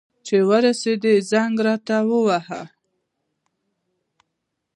چي 0.25 0.37
ورسېدې، 0.49 1.13
زنګ 1.29 1.55
راته 1.65 1.97
ووهه. 2.09 2.61